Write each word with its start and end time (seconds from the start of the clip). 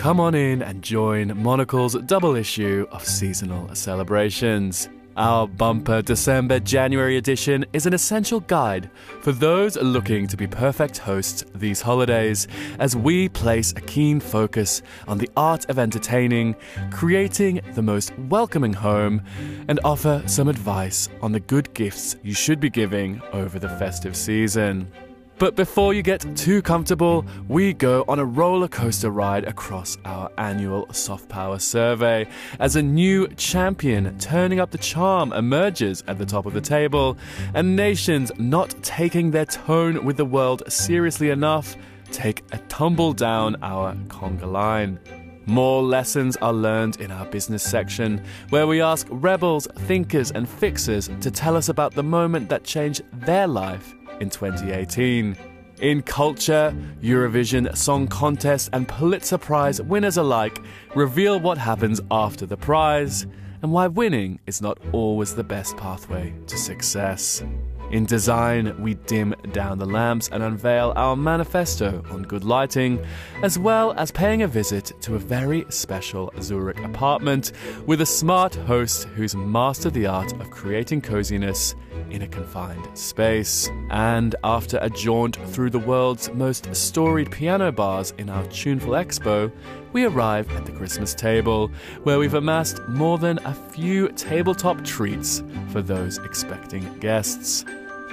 come 0.00 0.18
on 0.18 0.34
in 0.34 0.62
and 0.62 0.80
join 0.80 1.28
Monocle's 1.42 1.92
double 2.06 2.34
issue 2.34 2.86
of 2.90 3.04
seasonal 3.04 3.74
celebrations. 3.74 4.88
Our 5.18 5.46
bumper 5.46 6.00
December 6.00 6.58
January 6.58 7.18
edition 7.18 7.66
is 7.74 7.84
an 7.84 7.92
essential 7.92 8.40
guide 8.40 8.90
for 9.20 9.32
those 9.32 9.76
looking 9.76 10.26
to 10.28 10.38
be 10.38 10.46
perfect 10.46 10.96
hosts 10.96 11.44
these 11.54 11.82
holidays 11.82 12.48
as 12.78 12.96
we 12.96 13.28
place 13.28 13.72
a 13.72 13.82
keen 13.82 14.20
focus 14.20 14.80
on 15.06 15.18
the 15.18 15.28
art 15.36 15.68
of 15.68 15.78
entertaining, 15.78 16.56
creating 16.90 17.60
the 17.74 17.82
most 17.82 18.18
welcoming 18.20 18.72
home, 18.72 19.20
and 19.68 19.80
offer 19.84 20.22
some 20.24 20.48
advice 20.48 21.10
on 21.20 21.32
the 21.32 21.40
good 21.40 21.74
gifts 21.74 22.16
you 22.22 22.32
should 22.32 22.58
be 22.58 22.70
giving 22.70 23.20
over 23.34 23.58
the 23.58 23.68
festive 23.68 24.16
season. 24.16 24.90
But 25.40 25.56
before 25.56 25.94
you 25.94 26.02
get 26.02 26.36
too 26.36 26.60
comfortable, 26.60 27.24
we 27.48 27.72
go 27.72 28.04
on 28.06 28.18
a 28.18 28.24
roller 28.26 28.68
coaster 28.68 29.08
ride 29.08 29.44
across 29.44 29.96
our 30.04 30.30
annual 30.36 30.92
Soft 30.92 31.30
Power 31.30 31.58
survey 31.58 32.28
as 32.58 32.76
a 32.76 32.82
new 32.82 33.26
champion 33.28 34.18
turning 34.18 34.60
up 34.60 34.70
the 34.70 34.76
charm 34.76 35.32
emerges 35.32 36.04
at 36.06 36.18
the 36.18 36.26
top 36.26 36.44
of 36.44 36.52
the 36.52 36.60
table, 36.60 37.16
and 37.54 37.74
nations 37.74 38.30
not 38.36 38.74
taking 38.82 39.30
their 39.30 39.46
tone 39.46 40.04
with 40.04 40.18
the 40.18 40.26
world 40.26 40.62
seriously 40.68 41.30
enough 41.30 41.74
take 42.12 42.44
a 42.52 42.58
tumble 42.68 43.14
down 43.14 43.56
our 43.62 43.94
conga 44.08 44.44
line. 44.44 45.00
More 45.46 45.82
lessons 45.82 46.36
are 46.36 46.52
learned 46.52 47.00
in 47.00 47.10
our 47.10 47.24
business 47.24 47.62
section, 47.62 48.22
where 48.50 48.66
we 48.66 48.82
ask 48.82 49.06
rebels, 49.10 49.66
thinkers, 49.74 50.32
and 50.32 50.46
fixers 50.46 51.08
to 51.22 51.30
tell 51.30 51.56
us 51.56 51.70
about 51.70 51.94
the 51.94 52.02
moment 52.02 52.50
that 52.50 52.62
changed 52.62 53.00
their 53.12 53.46
life 53.46 53.94
in 54.20 54.30
2018. 54.30 55.36
In 55.80 56.02
culture, 56.02 56.74
Eurovision 57.02 57.74
Song 57.74 58.06
Contest 58.06 58.68
and 58.74 58.86
Pulitzer 58.86 59.38
Prize 59.38 59.80
winners 59.80 60.18
alike 60.18 60.60
reveal 60.94 61.40
what 61.40 61.56
happens 61.56 62.00
after 62.10 62.44
the 62.44 62.56
prize 62.56 63.26
and 63.62 63.72
why 63.72 63.86
winning 63.86 64.38
is 64.46 64.60
not 64.60 64.78
always 64.92 65.34
the 65.34 65.44
best 65.44 65.76
pathway 65.76 66.34
to 66.46 66.56
success. 66.56 67.42
In 67.90 68.04
design, 68.04 68.80
we 68.80 68.94
dim 68.94 69.34
down 69.50 69.78
the 69.78 69.84
lamps 69.84 70.28
and 70.28 70.44
unveil 70.44 70.92
our 70.94 71.16
manifesto 71.16 72.04
on 72.10 72.22
good 72.22 72.44
lighting, 72.44 73.04
as 73.42 73.58
well 73.58 73.94
as 73.94 74.12
paying 74.12 74.42
a 74.42 74.46
visit 74.46 74.92
to 75.00 75.16
a 75.16 75.18
very 75.18 75.66
special 75.70 76.32
Zurich 76.40 76.78
apartment 76.84 77.50
with 77.86 78.00
a 78.00 78.06
smart 78.06 78.54
host 78.54 79.08
who's 79.16 79.34
mastered 79.34 79.94
the 79.94 80.06
art 80.06 80.32
of 80.34 80.50
creating 80.50 81.00
coziness 81.00 81.74
in 82.10 82.22
a 82.22 82.28
confined 82.28 82.96
space. 82.96 83.68
And 83.90 84.36
after 84.44 84.78
a 84.80 84.88
jaunt 84.88 85.36
through 85.52 85.70
the 85.70 85.80
world's 85.80 86.30
most 86.32 86.72
storied 86.76 87.32
piano 87.32 87.72
bars 87.72 88.14
in 88.18 88.30
our 88.30 88.44
Tuneful 88.46 88.92
Expo, 88.92 89.50
we 89.92 90.04
arrive 90.04 90.48
at 90.52 90.64
the 90.64 90.72
Christmas 90.72 91.12
table, 91.12 91.72
where 92.04 92.20
we've 92.20 92.34
amassed 92.34 92.80
more 92.86 93.18
than 93.18 93.38
a 93.44 93.52
few 93.52 94.10
tabletop 94.10 94.84
treats 94.84 95.42
for 95.72 95.82
those 95.82 96.18
expecting 96.18 96.98
guests. 97.00 97.64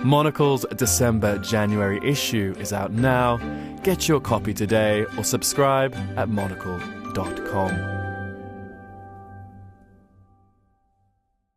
Monocle's 0.04 0.66
December 0.76 1.38
January 1.40 2.00
issue 2.04 2.56
is 2.60 2.72
out 2.72 2.92
now. 2.92 3.38
Get 3.84 4.08
your 4.08 4.20
copy 4.20 4.54
today 4.54 5.06
or 5.18 5.24
subscribe 5.24 5.96
at 6.16 6.30
monocle.com. 6.30 8.07